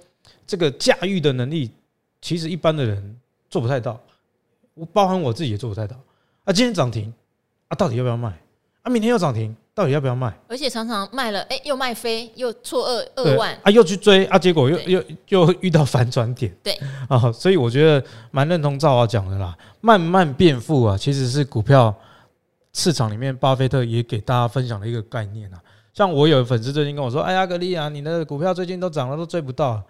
[0.46, 1.72] 这个驾驭的能力，
[2.22, 3.18] 其实一般的人
[3.50, 4.00] 做不太到。
[4.76, 5.96] 我包含我自己也做不太到。
[6.44, 7.12] 啊，今天涨停
[7.68, 8.30] 啊，到底要不要卖？
[8.84, 10.38] 啊，明天又涨停，到底要不要卖？
[10.48, 16.56] 而且常常卖了，哎，又卖飞，又错二二万啊，又去追啊，结果又又又遇到反转点。
[16.62, 16.78] 对
[17.10, 21.96] 啊，所以我觉得蛮认同赵华讲的啦，慢慢变富啊，其实是股票。
[22.74, 25.60] 市场里面，巴菲特也给大家分享了一个概念啊，
[25.94, 29.84] 像我有粉丝最近跟我说：“哎呀，格力啊，你的股票最近都涨了，都追不到啊。”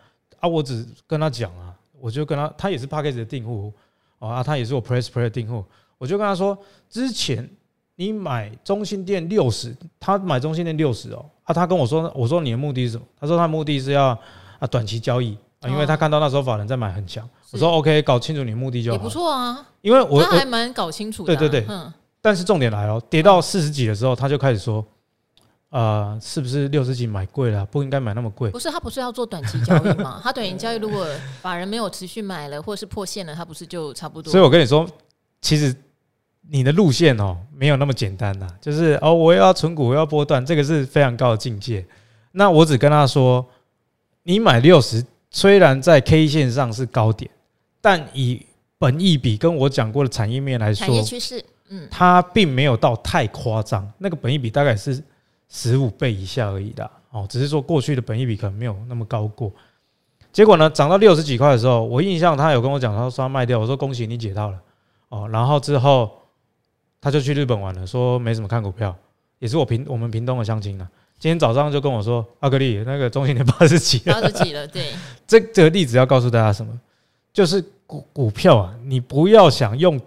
[0.48, 3.74] 我只跟他讲啊，我就跟他，他也是 p a c k a g e 的订户
[4.20, 5.64] 啊，他也是我 Press Play 的订户，
[5.98, 6.58] 我就跟他说：
[6.90, 7.50] 之前
[7.96, 13.06] 你买中兴电六十，他买中兴电六十哦，啊，他跟我说，我说你的目的是什么？
[13.20, 14.18] 他说他的目的是要
[14.60, 17.28] 啊短期交易啊，因为他看到那时候法人在买很强。
[17.52, 18.98] 我说 OK，搞清楚你的目的就好。
[18.98, 21.36] 也不错啊，因为我他还蛮搞清楚的。
[21.36, 21.92] 对对对，嗯。
[22.28, 24.86] 但是重点来了，跌到四十几的时候，他就开始说
[25.72, 27.66] ：“呃，是不是六十几买贵了？
[27.68, 30.20] 不应该买那么贵。”不是，他不是要做短期交易吗？
[30.22, 31.08] 他短期交易如果
[31.42, 34.30] 法人没有持续买了，或者是破线了，他不是就差不多？
[34.30, 34.86] 所以我跟你说，
[35.40, 35.74] 其实
[36.50, 38.46] 你的路线哦，没有那么简单呐。
[38.60, 41.86] 就是哦，我要存股，我要波段，这个是非常高的境界。
[42.34, 43.48] 那我只跟他说，
[44.24, 47.32] 你买六十，虽然在 K 线上是高点，
[47.80, 48.46] 但以
[48.78, 51.42] 本益比跟我讲过的产业面来说，产业趋势。
[51.70, 55.04] 嗯，它并没有到太夸张，那个本益比大概是
[55.50, 59.52] 十五倍以下而已的哦，只是说过去的本益比可能没有那么高过。
[60.32, 64.60] 结果呢，涨到六十几块的时候，我印象他有跟我讲，他说他卖掉，我说恭喜你解套了
[65.10, 65.28] 哦。
[65.30, 66.12] 然后之后
[67.02, 68.96] 他就去日本玩了，说没什么看股票，
[69.40, 70.88] 也是我平我们屏东的乡亲了。
[71.18, 74.92] 今天早上就跟我说，阿格力那个中兴电八十几，八十几了，对。
[75.26, 76.80] 这这个例子要告诉大家什么？
[77.34, 80.00] 就是股股票啊，你不要想用。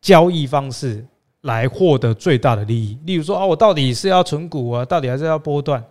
[0.00, 1.04] 交易方式
[1.42, 5.82] 来获得最大的利益，例如说啊，我到底是要存股啊，到底还是要波段？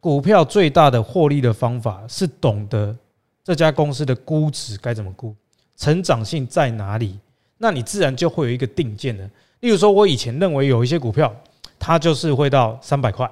[0.00, 2.96] 股票最大的获利的方法是懂得
[3.44, 5.34] 这家公司的估值该怎么估，
[5.76, 7.18] 成长性在哪里，
[7.58, 9.30] 那你自然就会有一个定见了。
[9.60, 11.34] 例如说，我以前认为有一些股票，
[11.78, 13.30] 它就是会到三百块，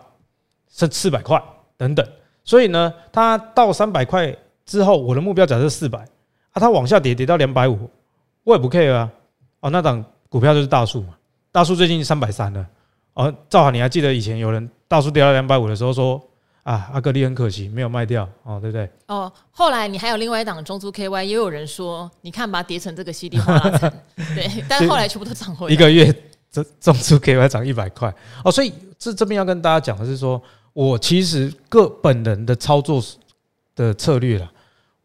[0.70, 1.42] 甚至四百块
[1.76, 2.06] 等等，
[2.44, 7.88] 所以呢，它到三百块之后，我的目标假设四百啊，它往下跌跌到两百五，
[8.44, 9.10] 我也不 care 啊。
[9.60, 11.14] 哦，那档股票就是大树嘛，
[11.50, 12.66] 大树最近三百三了。
[13.14, 16.22] 哦，正好你还记得以前有人大树跌到两百五的时候说
[16.62, 18.88] 啊，阿格力很可惜没有卖掉哦，对不对？
[19.06, 23.92] 哦，后来你还有另外一档中租 KY，也有人说你看把它跌成这个稀里哗啦，
[24.34, 25.74] 对，但后来全部都涨回来。
[25.74, 26.14] 一个月
[26.50, 30.40] 这中租 KY 涨一百块哦，所以这这边要跟大家讲的是说，
[30.72, 33.02] 我其实个本人的操作
[33.74, 34.48] 的策略啦。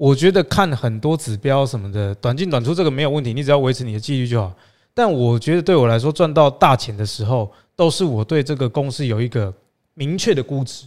[0.04, 4.54] 我觉得看很多指标什么的，短进短出这个没有问题，你只要维持你的纪律就好。
[4.94, 9.54] 但我觉得对我来说，赚到大钱的时候，都是我对这个公司有一个
[9.94, 10.86] 明确的估值。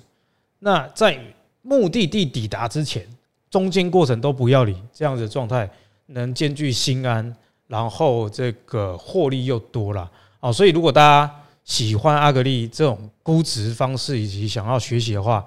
[0.58, 1.18] 那在
[1.62, 3.06] 目的地抵达之前，
[3.48, 5.66] 中间过程都不要理，这样子的状态
[6.08, 7.34] 能兼具心安，
[7.68, 10.52] 然后这个获利又多了啊。
[10.52, 15.42] 所以如果大家喜欢阿格力这种估值方式，以及想要学习的话，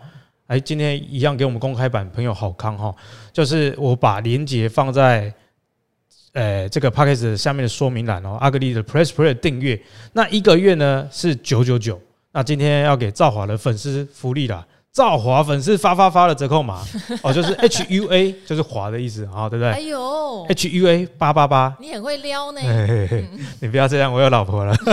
[0.49, 2.93] 哎，今天一样给我们公开版朋友好康哈，
[3.31, 5.31] 就是我把链接放在，
[6.33, 8.35] 呃，这个 Podcast 下面的说明栏哦。
[8.41, 9.79] 阿格力的 Press Play 订阅，
[10.13, 12.01] 那一个月呢是九九九。
[12.31, 16.83] 那今天要给赵华的粉丝福利啦，赵华粉丝发发发的折扣码
[17.21, 19.71] 哦，就是 H U A，就是华的意思啊，对不对？
[19.71, 22.59] 哎呦，H U A 八八八，你很会撩呢。
[23.61, 24.75] 你不要这样，我有老婆了。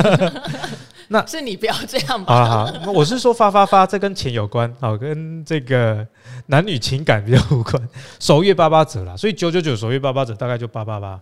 [1.09, 2.35] 那是你不要这样吧。
[2.35, 6.07] 啊，我是说发发发，这跟钱有关，好，跟这个
[6.47, 7.89] 男女情感比较无关。
[8.19, 11.21] 首月八八折啦，所以九九九首月八八折，大概就八八八。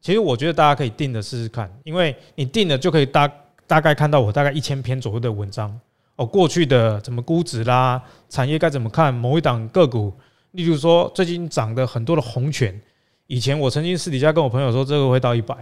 [0.00, 3.30] 其实我觉得大家可以定的试试看，因为你定了就可以大
[3.66, 5.78] 大概看到我大概一千篇左右的文章
[6.16, 10.12] 哦，过去的怎么估值啦，产业该怎么看某一档个股，
[10.52, 12.80] 例如说最近涨的很多的红权，
[13.26, 15.54] 以前我曾经私底下跟我朋友说这个会到一百，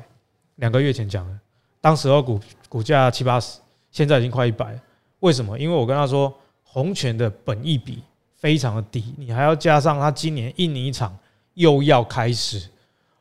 [0.56, 1.38] 两个月前讲的，
[1.80, 3.60] 当时候股股价七八十，
[3.90, 4.78] 现在已经快一百，
[5.20, 5.58] 为什么？
[5.58, 8.02] 因为我跟他说红权的本益比
[8.34, 11.16] 非常的低，你还要加上他今年印尼厂
[11.54, 12.68] 又要开始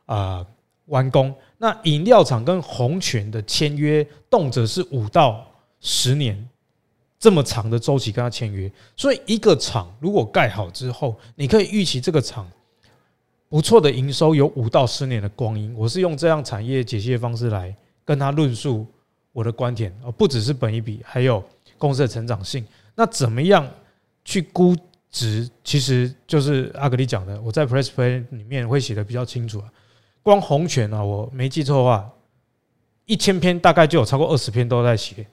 [0.06, 0.46] 啊。
[0.88, 5.46] 完工，那饮料厂跟红泉的签约，动辄是五到
[5.80, 6.48] 十年
[7.18, 12.50] 这么长的周期跟他签约，所以一个厂如果盖好之后，你可以预期这个厂
[13.50, 15.74] 不错的营收有五到十年的光阴。
[15.76, 17.76] 我是用这样产业解析的方式来
[18.08, 18.86] 跟他论述
[19.32, 21.44] 我的观点，而不只是本一比，还有
[21.76, 22.66] 公司的成长性。
[22.94, 23.68] 那怎么样
[24.24, 24.74] 去估
[25.10, 25.46] 值？
[25.62, 29.70] 其实就是阿格里讲的，我在 Press Play 里面会写的比较清楚啊。
[30.22, 32.10] 光红权啊，我没记错的话，
[33.04, 35.26] 一千篇大概就有超过二十篇都在写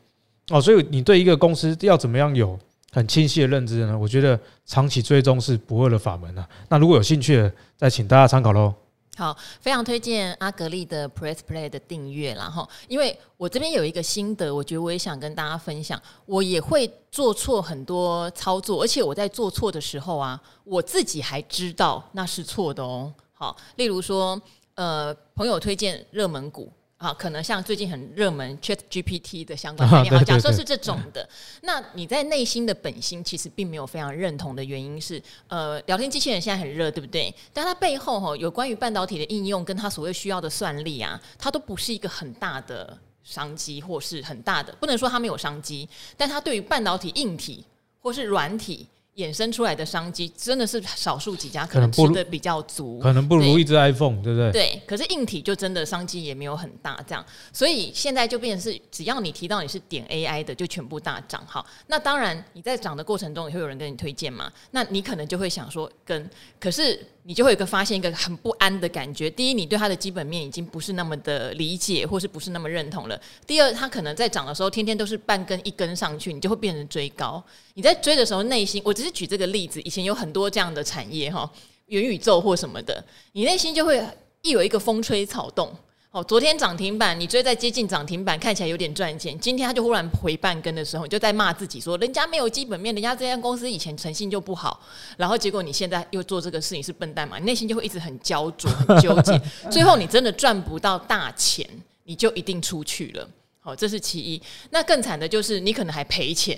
[0.49, 2.59] 哦，所以你对一个公司要怎么样有
[2.91, 3.97] 很清晰的认知呢？
[3.97, 6.45] 我觉得长期追踪是不二的法门啊。
[6.67, 8.73] 那如果有兴趣的，再请大家参考喽。
[9.15, 16.01] 好，非常推荐阿格力的 Press Play 的订阅，然后因为我这边有一个心得，我觉得我也想跟大家分享。
[16.25, 23.13] 我也会做错很多操作，而且我在做错的时候啊，我自己还知道那是错的哦。
[23.33, 24.39] 好，例如说。
[24.77, 31.27] 呃，朋友推荐热门股啊，可能像最近很热门 Chat GPT 的相关概念，好，假设是这种的，
[31.61, 37.33] 那你在内心的本心其实并没有非常认同的原因是，呃，聊天机器人现在很热，对不对？
[37.51, 47.65] 但它背后哈有关于半导体的应用，跟它所谓需要的算力啊，它都不是一个很大的商机，或是很大的，不能说它没有商机，但它对于半导体硬体
[47.99, 48.87] 或是软体。
[49.15, 54.51] 衍生出来的商机真的是少数几家可能吃的比较足，可能不如一只 iPhone，对不对？
[54.51, 61.45] 对，可是硬体就真的商机也没有很大，这样，所以现在就变成是，只要你提到你是点 AI 的，就全部大涨。
[61.47, 67.05] 好，那当然你在涨的过程中也会有人跟你推荐嘛，那你可能就会想说跟，可是。
[67.27, 69.27] 你就会有一个发现一个很不安的感觉。
[69.31, 73.19] 第一，你对它的基本面已经不是那么的理解，或是不是那么认同了。
[73.47, 77.43] 第二，它可能在涨的时候，天天都是半根一根上去，你就会变成追高。
[77.73, 81.51] 你在追的时候，内心，我只是举这个例子，以前有很多这样的产业哈，
[81.87, 83.99] 元宇宙或什么的，你内心就会
[84.43, 85.75] 一有一个风吹草动。
[86.15, 89.37] 哦，昨天涨停板，你追在接近涨停板，看起来有点赚钱。
[89.37, 94.79] 今天它就忽然回半根的时候，你就在骂自己说，人家没有基本面，人家这家公司以前诚信就不好，
[95.17, 97.37] 然后结果你现在又做这个事，情是笨蛋嘛？
[97.37, 99.37] 你内心就会一直很焦灼、很纠结，
[99.69, 101.69] 最后你真的赚不到大钱，
[102.05, 103.29] 你就一定出去了。
[103.59, 104.41] 好，这是其一。
[104.69, 106.57] 那更惨的就是你可能还赔钱，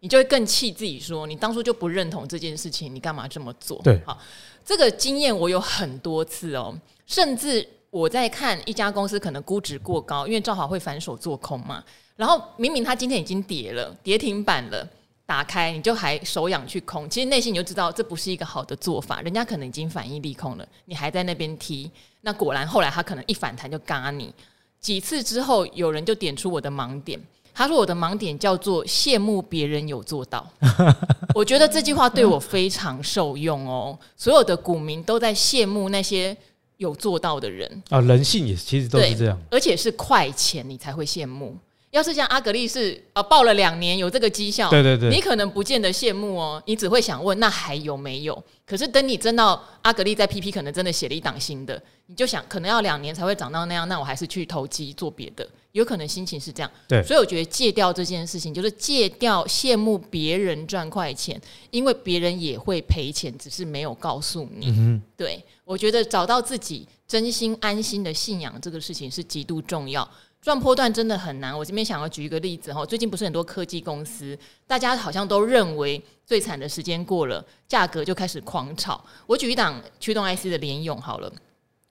[0.00, 3.80] 你就会更气自己说，你当初就不认同这件事情，你干嘛这么做？
[3.82, 4.20] 对，好，
[4.66, 7.66] 这个经验我有很多次哦，甚至。
[7.90, 11.82] 我在看一家公司可能估值过高，因为正好会反手做空嘛。
[12.16, 14.86] 然后明明它今天已经跌了，跌停板了，
[15.24, 19.22] 打开你就还手痒去空，其实内心你就知道这不是一个好的做法。
[19.22, 24.34] 人家可能已经反应利空了，你还在那边踢，那果然后来他可能一反弹就嘎你。
[24.80, 27.18] 几次之后，有人就点出我的盲点，
[27.54, 30.46] 他说我的盲点叫做羡慕别人有做到。
[31.34, 33.98] 我觉得这句话对我非常受用哦。
[34.16, 36.36] 所有的股民都在羡慕那些。
[36.78, 41.56] 有做到的人啊，人性也其实都是这样，而且是快钱，你才会羡慕。
[41.90, 48.44] 要是像阿格力是啊，报了两年有这个绩效，对对对，你可能不见得羡慕哦，你只会想问那还有没有？
[48.66, 56.70] 可是等你真到阿格力在 PP 可能真的写了一档新的，你就想可能要两年才会涨到那样，那我还是去投机做别的，有可能心情是这样。
[56.86, 64.66] 对，所以我觉得戒掉这件事情，就是戒掉羡慕别人赚快钱，因为别人也会赔钱，只是没有告诉你。
[64.68, 70.08] 嗯、对，我觉得找到自己真心安心的信仰这个事情是极度重要。
[70.40, 71.56] 赚波段真的很难。
[71.56, 79.04] 我这边想要举一个例子哈，最近不是很多科技公司，大家好像都认为最惨的时间过了，价格就开始狂炒。
[79.26, 81.30] 我举一档驱动 IC 的联咏好了，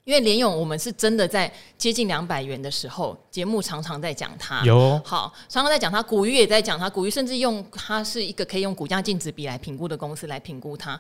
[0.06, 4.64] 因为联咏，我们是真的在接近两百元的时候，节目常常在讲它。
[4.66, 11.00] 有好，常常在讲它，古鱼也在讲它，古鱼甚至用它是一个可以用股价净值比来评估的公司来评估它。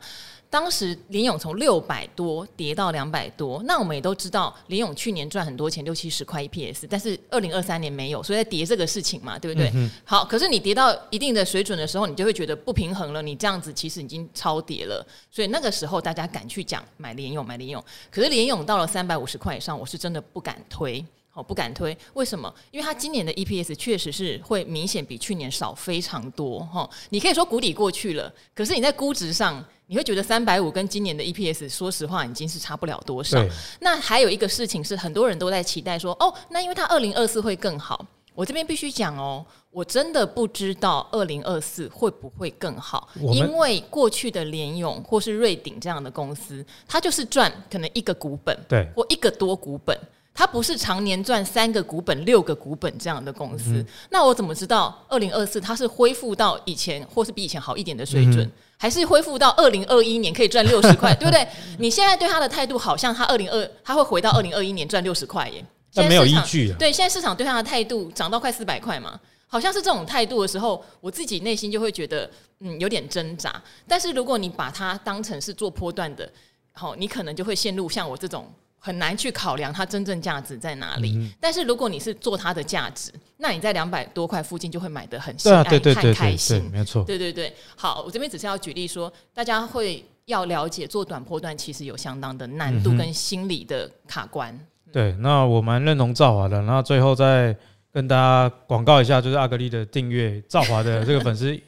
[0.50, 9.70] 当时联勇从六百多跌到两百多，那我们也都知道联勇去年赚很多钱，六七十块 EPS，但是二零二三年没有，所以在跌这个事情嘛，对不对？
[9.76, 21.06] 嗯、好，可是你跌到一定的水准的时候，你就会觉得不平衡了，你这样子其实已经超跌了，所以那个时候大家敢去讲买联勇，买联勇，可是联勇到了三百五十块以上，我是真的不敢推。
[21.38, 22.51] 我不敢推，为什么？
[22.71, 26.89] 因为它今年的 EPS 确实是会明显比去年少非常多哈。
[27.09, 33.38] 你可以说谷底过去了，可是你在估值上，你会觉得三百五跟今年的 EPS，说实话已经是差不了多少。
[33.81, 38.03] 那还有一个事情是，很多人都在期待说，哦，那因为它二零二四会更好。
[38.33, 49.95] 我这边必须讲哦，我真的不知道二零二四会不会更好，因为过去的联勇或是瑞鼎这样的公司，它就是赚可能一个股本，对，或一个多股本。
[50.38, 61.47] 它不是常年赚三个股本、六个股本这样的公司，嗯、那我怎么知道二零二四它是恢复到以前，或是比以前好一点的水准，嗯、还是恢复到二零二一年可以赚六十块， 对不对？
[61.79, 65.65] 你现在对它的态度好像它二零二，它会回到二零二一年赚六十块耶？
[65.91, 66.75] 但没有依据啊。
[66.77, 72.29] 对，现在市场对它的态度涨到快四百块嘛，好像是这种态度的时候，我自己内心就会觉得
[72.59, 73.59] 嗯有点挣扎。
[73.88, 76.31] 但是如果你把它当成是做波段的，
[76.73, 78.47] 好，你可能就会陷入像我这种。
[78.88, 86.69] 很难去考量它真正价值在哪里，嗯、但是如果你是做它的价值，那你在两百多块附近就会买得很心安、很开心。
[86.71, 87.53] 没错，对对对。
[87.75, 94.57] 好，我这边只是要举例说，大家会要了解做短波段其实有相当的难度跟心理的卡关。
[94.93, 96.61] 对，那我蛮认同赵华的。
[96.61, 97.53] 那最后再
[97.91, 101.59] 跟大家广告一下，就是阿格丽的订阅，赵华的这个粉丝。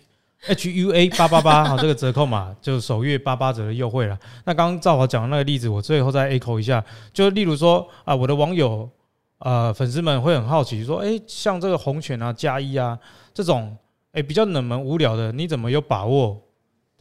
[0.48, 4.18] H U A 八八八， 好，这个折扣码就首月八八折的优惠了。
[4.46, 8.90] 那刚刚赵华讲的那个例子，我最后再 echo 一下，就例如说啊，我的网友
[9.40, 12.98] 呃粉丝们会很好奇说，哎、像这个红犬啊、加一啊
[13.34, 13.76] 这种，
[14.14, 16.42] 哎、比较冷门无聊的，你怎么有把握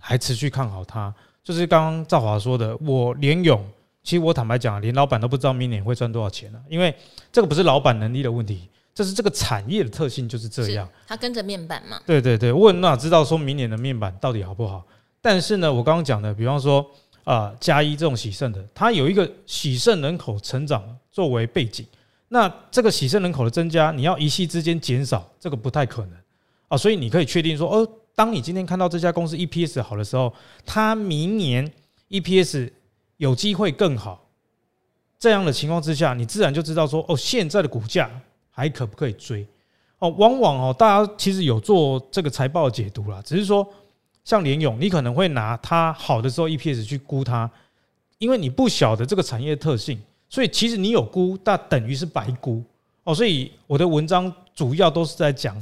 [0.01, 1.15] 还持续看好它？
[1.45, 3.65] 就是刚刚赵华说的，我联咏，
[4.03, 6.95] 其实我坦白讲，连老板都不知道明年会赚多少钱了，因为
[7.33, 8.69] 这个不是老板能力的问题。
[8.99, 12.01] 这是这个产业的特性就是这样，它跟着面板嘛。
[12.05, 14.85] 对对对，我哪知道说明年的面板到底好不好？
[15.21, 16.85] 但是呢，我刚刚讲的，比方说
[17.23, 20.83] 啊，加一这种喜盛的，它有一个喜盛人口成长
[21.13, 21.87] 作为背景，
[22.27, 26.19] 那这个喜盛人口的增加，你要一夕之间减少，这个不太可能
[26.67, 26.77] 啊。
[26.77, 30.35] 所以你可以确定说，哦，当你今天看到这家公司 EPS 好的时候，
[30.67, 31.73] 它明年
[32.09, 32.73] EPS
[33.19, 34.29] 有机会更好，
[35.21, 38.11] 这样的情况之下，你自然就知道说，哦，现在的股价。
[38.59, 39.47] 还可不可以追？
[40.01, 43.65] 哦，往往哦，大家其实有做这个财报解读啦，只是说
[44.25, 47.49] 像联咏，你可能会拿它好的时候 EPS 去估它，
[48.19, 49.97] 因为你不晓得这个产业特性，
[50.29, 52.61] 所以其实你有估，但等于是白估
[53.05, 53.15] 哦。
[53.15, 55.57] 所以我的文章主要都是在讲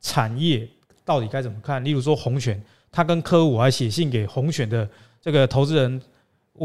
[0.00, 0.68] 产业
[1.04, 1.84] 到底该怎么看。
[1.84, 4.88] 例如说红选，他跟科五还写信给红选的
[5.20, 6.02] 这个投资人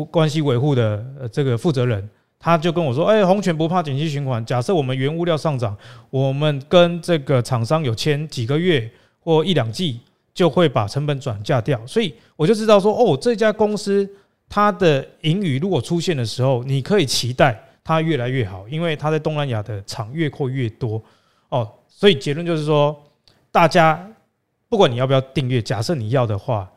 [0.09, 2.09] 关系维护的这个负责人。
[2.39, 4.45] 他就跟我说：“哎，红犬不怕景气循环。
[4.45, 5.75] 假设我们原物料上涨，
[6.09, 9.99] 我们跟这个厂商有签几个月或一两季，
[10.33, 11.79] 就会把成本转嫁掉。
[11.87, 14.07] 所以我就知道说，哦，这家公司
[14.47, 21.01] 它的盈余如果出现的时候，你可以期待它越来越好，因为它在东南亚的厂越扩越多。
[21.49, 22.95] 哦，所以结论就是说，
[23.51, 24.07] 大家
[24.69, 26.69] 不管你要不要订阅，假设你要的话。”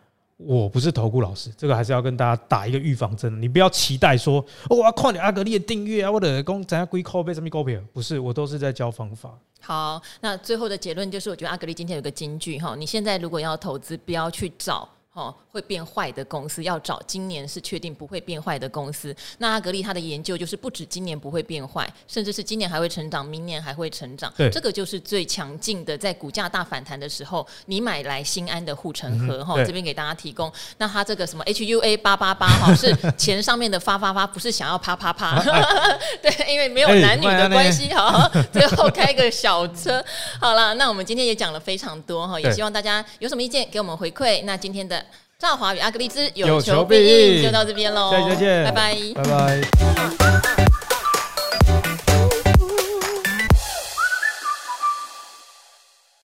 [0.43, 3.41] 我不是投顾老师，这个还是要跟大家打一个预防针。
[3.41, 7.79] 你不要期待说，哦、我要看你阿格力的订阅啊，或者公怎样归扣被什么股票？
[7.93, 9.39] 不是，我都是在教方法。
[9.61, 14.89] 好，那最后的结论就是，我觉得阿格力今天有个金句哈，你现在如果要投资，不要去找。
[15.21, 19.15] 哦，会变坏的公司要找今年是确定不会变坏的公司。
[19.37, 24.33] 那阿格力他的研究就是不止今年不会变坏，甚至是今年还会成长，明年还会成长。
[24.37, 29.45] 对，这个就是最强劲的，在股价大反弹的时候，你买来心安的护城河。
[29.45, 30.51] 哈、嗯，这边给大家提供。
[30.79, 35.43] 那他这个什么 HUA 八八八哈，是钱上面的发发发，不是想要啪啪啪。
[36.23, 37.93] 对，因为没有男女的关系。
[37.93, 40.03] 好，最后开个小车。
[40.41, 44.45] 好了，那我们今天也讲了非常多哈，也希望大家有什么意见给我们回馈。
[44.45, 45.05] 那今天的。
[45.41, 50.80] 兆华与阿格丽兹有求必应，就到这边喽，下期再见，拜拜，拜拜。